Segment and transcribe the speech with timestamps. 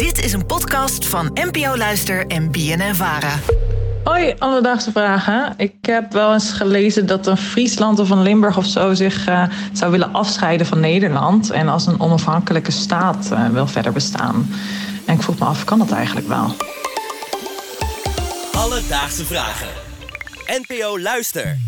[0.00, 3.38] Dit is een podcast van NPO Luister en BNN Vara.
[4.04, 5.54] Hoi, alledaagse vragen.
[5.56, 9.44] Ik heb wel eens gelezen dat een Friesland of een Limburg of zo zich uh,
[9.72, 14.50] zou willen afscheiden van Nederland en als een onafhankelijke staat uh, wil verder bestaan.
[15.06, 16.54] En ik vroeg me af, kan dat eigenlijk wel?
[18.52, 19.68] Alledaagse vragen.
[20.46, 21.58] NPO Luister.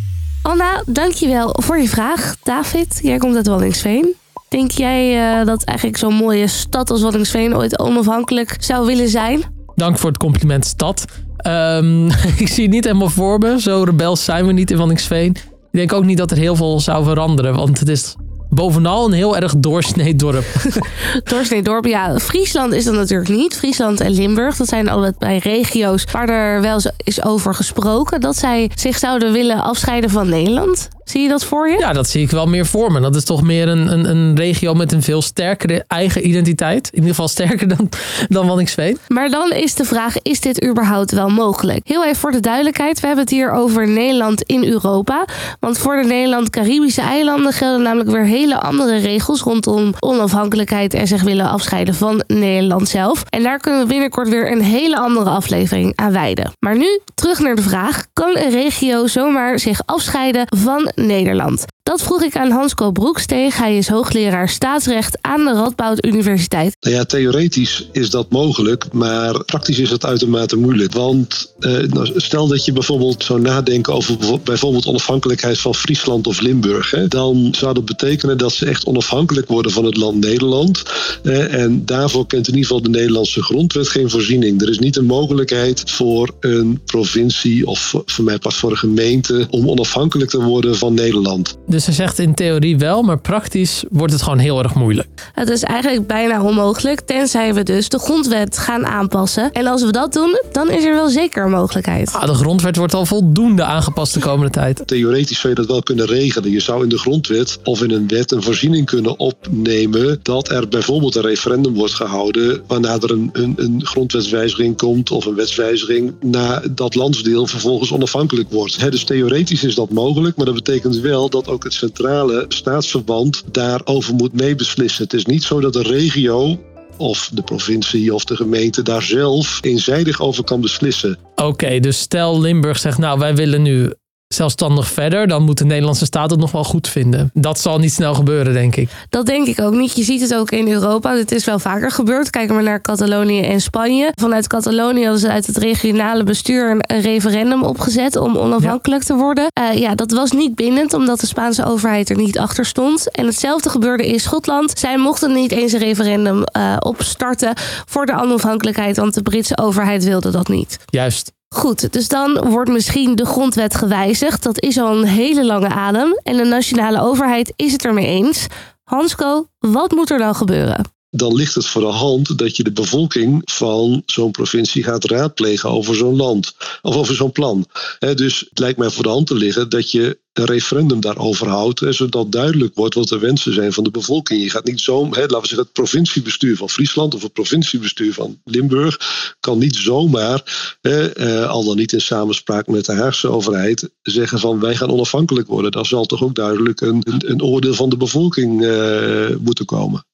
[0.43, 2.37] Anna, dankjewel voor je vraag.
[2.43, 4.21] David, jij komt uit Wallingsveen.
[4.53, 9.43] Denk jij uh, dat eigenlijk zo'n mooie stad als Wallingsveen ooit onafhankelijk zou willen zijn?
[9.75, 11.05] Dank voor het compliment stad.
[11.47, 12.07] Um,
[12.45, 13.61] ik zie het niet helemaal voor me.
[13.61, 15.31] Zo rebels zijn we niet in Wallingsveen.
[15.31, 17.55] Ik denk ook niet dat er heel veel zou veranderen.
[17.55, 18.17] Want het is
[18.49, 20.45] bovenal een heel erg doorsnee dorp.
[21.31, 22.19] doorsnee dorp, ja.
[22.19, 23.57] Friesland is dat natuurlijk niet.
[23.57, 28.21] Friesland en Limburg, dat zijn allebei regio's waar er wel is over gesproken.
[28.21, 30.89] Dat zij zich zouden willen afscheiden van Nederland.
[31.05, 31.79] Zie je dat voor je?
[31.79, 33.01] Ja, dat zie ik wel meer voor me.
[33.01, 36.87] Dat is toch meer een, een, een regio met een veel sterkere eigen identiteit.
[36.87, 37.89] In ieder geval sterker dan,
[38.29, 38.99] dan Wanningsveen.
[39.09, 41.81] Maar dan is de vraag, is dit überhaupt wel mogelijk?
[41.85, 43.01] Heel even voor de duidelijkheid.
[43.01, 45.25] We hebben het hier over Nederland in Europa.
[45.61, 51.23] Want voor de Nederland-Caribische eilanden gelden namelijk weer hele andere regels rondom onafhankelijkheid en zich
[51.23, 53.25] willen afscheiden van Nederland zelf.
[53.29, 56.53] En daar kunnen we binnenkort weer een hele andere aflevering aan wijden.
[56.59, 61.67] Maar nu terug naar de vraag: kan een regio zomaar zich afscheiden van Nederland.
[61.83, 63.57] Dat vroeg ik aan Hansko Broeksteeg.
[63.57, 66.77] Hij is hoogleraar staatsrecht aan de Radboud Universiteit.
[66.81, 70.93] Nou ja, theoretisch is dat mogelijk, maar praktisch is het uitermate moeilijk.
[70.93, 76.41] Want eh, nou, stel dat je bijvoorbeeld zou nadenken over bijvoorbeeld onafhankelijkheid van Friesland of
[76.41, 76.91] Limburg.
[76.91, 80.83] Hè, dan zou dat betekenen dat ze echt onafhankelijk worden van het land Nederland.
[81.23, 84.63] En daarvoor kent in ieder geval de Nederlandse grondwet geen voorziening.
[84.63, 89.47] Er is niet een mogelijkheid voor een provincie of voor mij pas voor een gemeente
[89.51, 91.57] om onafhankelijk te worden van Nederland.
[91.73, 95.31] Dus ze zegt in theorie wel, maar praktisch wordt het gewoon heel erg moeilijk.
[95.35, 99.53] Het is eigenlijk bijna onmogelijk, tenzij we dus de grondwet gaan aanpassen.
[99.53, 102.13] En als we dat doen, dan is er wel zeker een mogelijkheid.
[102.13, 104.83] Ah, de grondwet wordt al voldoende aangepast de komende tijd.
[104.87, 106.51] Theoretisch zou je dat wel kunnen regelen.
[106.51, 110.69] Je zou in de grondwet of in een wet een voorziening kunnen opnemen dat er
[110.69, 116.13] bijvoorbeeld een referendum wordt gehouden waarna er een, een, een grondwetswijziging komt of een wetswijziging
[116.21, 118.91] na dat landsdeel vervolgens onafhankelijk wordt.
[118.91, 124.15] dus theoretisch is dat mogelijk, maar dat betekent wel dat ook het centrale staatsverband daarover
[124.15, 125.05] moet meebeslissen.
[125.05, 126.61] Het is niet zo dat de regio
[126.97, 131.19] of de provincie of de gemeente daar zelf eenzijdig over kan beslissen.
[131.35, 133.93] Oké, dus stel Limburg zegt nou wij willen nu
[134.35, 137.31] zelfstandig verder, dan moet de Nederlandse staat het nog wel goed vinden.
[137.35, 138.91] Dat zal niet snel gebeuren, denk ik.
[139.09, 139.97] Dat denk ik ook niet.
[139.97, 141.15] Je ziet het ook in Europa.
[141.15, 142.31] Dit is wel vaker gebeurd.
[142.31, 144.13] Kijken we naar Catalonië en Spanje.
[144.15, 149.51] Vanuit Catalonië hadden ze uit het regionale bestuur een referendum opgezet om onafhankelijk te worden.
[149.61, 153.11] Uh, ja, dat was niet bindend, omdat de Spaanse overheid er niet achter stond.
[153.11, 154.79] En hetzelfde gebeurde in Schotland.
[154.79, 157.53] Zij mochten niet eens een referendum uh, opstarten
[157.87, 160.79] voor de onafhankelijkheid, want de Britse overheid wilde dat niet.
[160.87, 161.33] Juist.
[161.55, 164.43] Goed, dus dan wordt misschien de grondwet gewijzigd.
[164.43, 166.19] Dat is al een hele lange adem.
[166.23, 168.47] En de nationale overheid is het ermee eens.
[168.85, 170.85] Hansko, wat moet er dan gebeuren?
[171.15, 175.71] Dan ligt het voor de hand dat je de bevolking van zo'n provincie gaat raadplegen
[175.71, 177.67] over zo'n land of over zo'n plan.
[177.99, 181.85] dus het lijkt mij voor de hand te liggen dat je een referendum daarover houdt,
[181.89, 184.43] zodat duidelijk wordt wat de wensen zijn van de bevolking.
[184.43, 188.41] Je gaat niet zo, laten we zeggen, het provinciebestuur van Friesland of het provinciebestuur van
[188.45, 189.01] Limburg
[189.41, 194.61] kan niet zomaar, eh, al dan niet in samenspraak met de Haagse overheid, zeggen van
[194.61, 195.71] wij gaan onafhankelijk worden.
[195.71, 200.05] Daar zal toch ook duidelijk een, een, oordeel van de bevolking eh, moeten komen.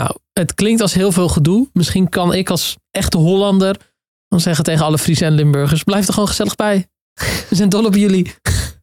[0.00, 1.68] Nou, het klinkt als heel veel gedoe.
[1.72, 3.76] Misschien kan ik als echte Hollander
[4.28, 6.86] dan zeggen tegen alle Friesen en Limburgers: blijf er gewoon gezellig bij.
[7.48, 8.34] We zijn dol op jullie.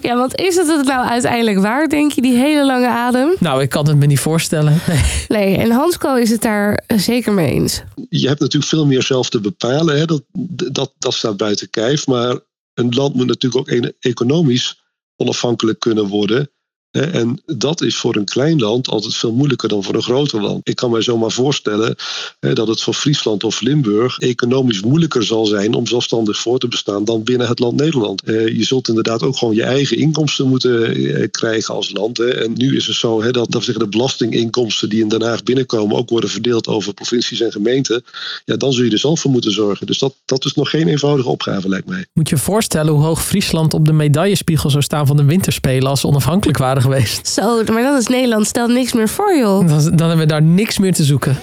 [0.00, 3.34] Ja, want is het het nou uiteindelijk waar, denk je, die hele lange adem?
[3.38, 4.80] Nou, ik kan het me niet voorstellen.
[5.28, 7.82] Nee, nee en Hansko is het daar zeker mee eens.
[8.08, 9.98] Je hebt natuurlijk veel meer zelf te bepalen.
[9.98, 10.04] Hè?
[10.04, 10.22] Dat,
[10.72, 12.06] dat, dat staat buiten kijf.
[12.06, 12.38] Maar
[12.74, 14.82] een land moet natuurlijk ook economisch
[15.16, 16.50] onafhankelijk kunnen worden.
[16.90, 20.68] En dat is voor een klein land altijd veel moeilijker dan voor een groter land.
[20.68, 21.96] Ik kan mij zomaar voorstellen
[22.40, 27.04] dat het voor Friesland of Limburg economisch moeilijker zal zijn om zelfstandig voor te bestaan
[27.04, 28.22] dan binnen het land Nederland.
[28.26, 32.18] Je zult inderdaad ook gewoon je eigen inkomsten moeten eh, krijgen als land.
[32.18, 36.30] En nu is het zo dat, de belastinginkomsten die in Den Haag binnenkomen ook worden
[36.30, 38.04] verdeeld over provincies en gemeenten.
[38.44, 39.86] Ja, dan zul je er zelf voor moeten zorgen.
[39.86, 42.06] Dus dat, dat is nog geen eenvoudige opgave, lijkt mij.
[42.12, 45.88] Moet je je voorstellen hoe hoog Friesland op de medaillespiegel zou staan van de winterspelen
[45.88, 47.28] als ze onafhankelijk waren geweest.
[47.28, 48.46] Zo, maar dat is Nederland.
[48.46, 49.68] Stel niks meer voor, joh.
[49.68, 51.36] Dan, dan hebben we daar niks meer te zoeken.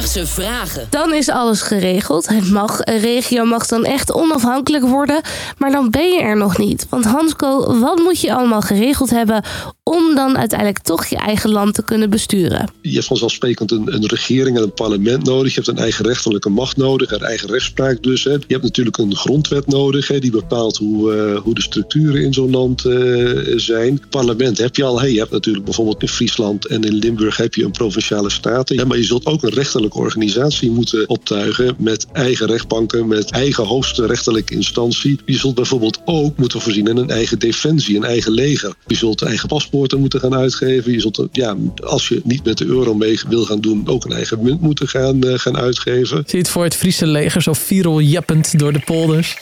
[0.00, 0.86] Alledaagse vragen.
[0.90, 2.28] Dan is alles geregeld.
[2.28, 5.20] Het mag, een regio mag dan echt onafhankelijk worden.
[5.58, 6.86] Maar dan ben je er nog niet.
[6.88, 9.44] Want Hansco, wat moet je allemaal geregeld hebben
[9.82, 12.68] om dan uiteindelijk toch je eigen land te kunnen besturen?
[12.82, 15.54] Je hebt vanzelfsprekend een, een regering en een parlement nodig.
[15.54, 18.24] Je hebt een eigen rechterlijke macht nodig, een eigen rechtspraak dus.
[18.24, 18.32] Hè.
[18.32, 22.34] Je hebt natuurlijk een grondwet nodig, hè, die bepaalt hoe, uh, hoe de structuren in
[22.34, 24.02] zo'n land uh, zijn.
[24.10, 25.00] Parlement heb je al.
[25.00, 25.06] Hè.
[25.06, 28.76] Je hebt natuurlijk bijvoorbeeld in Friesland en in Limburg heb je een provinciale staten.
[28.76, 29.50] Ja, maar je zult ook een
[29.94, 35.20] organisatie moeten optuigen met eigen rechtbanken, met eigen hoogste rechterlijke instantie.
[35.24, 38.74] Je zult bijvoorbeeld ook moeten voorzien in een eigen defensie, een eigen leger.
[38.86, 40.92] Je zult eigen paspoorten moeten gaan uitgeven.
[40.92, 44.12] Je zult, ja, als je niet met de euro mee wil gaan doen, ook een
[44.12, 46.24] eigen munt moeten gaan, uh, gaan uitgeven.
[46.26, 49.36] Het voor het Friese leger zo viral jeppend door de polders?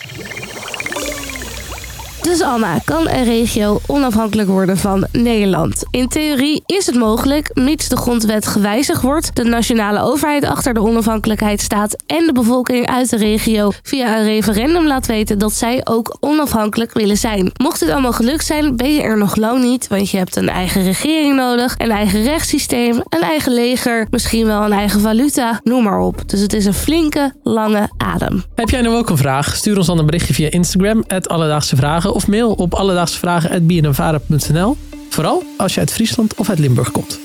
[2.29, 5.85] Dus Anna, kan een regio onafhankelijk worden van Nederland?
[5.91, 10.81] In theorie is het mogelijk, mits de grondwet gewijzigd wordt, de nationale overheid achter de
[10.81, 15.81] onafhankelijkheid staat en de bevolking uit de regio via een referendum laat weten dat zij
[15.85, 17.51] ook onafhankelijk willen zijn.
[17.57, 20.49] Mocht dit allemaal gelukt zijn, ben je er nog lang niet, want je hebt een
[20.49, 25.83] eigen regering nodig, een eigen rechtssysteem, een eigen leger, misschien wel een eigen valuta, noem
[25.83, 26.23] maar op.
[26.27, 28.45] Dus het is een flinke, lange adem.
[28.55, 29.57] Heb jij nou ook een vraag?
[29.57, 34.77] Stuur ons dan een berichtje via Instagram, Alledaagse Vragen of mail op alledaagsvragen.bnnvara.nl.
[35.09, 37.19] Vooral als je uit Friesland of uit Limburg komt.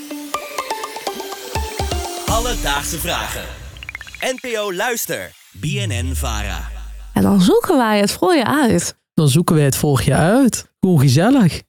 [2.26, 3.42] Alledaagse Vragen.
[4.20, 5.32] NPO Luister.
[5.52, 6.68] BNN Vara.
[7.12, 8.96] En dan zoeken wij het voor je uit.
[9.14, 10.72] Dan zoeken we het voor je uit.
[10.78, 11.62] Hoe gezellig.